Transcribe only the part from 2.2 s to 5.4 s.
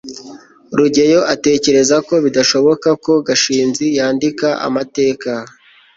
bidashoboka ko gashinzi yandika amateka